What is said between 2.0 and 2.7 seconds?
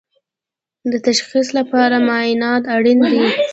معاینات